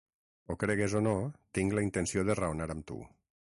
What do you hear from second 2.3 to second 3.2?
de raonar amb tu.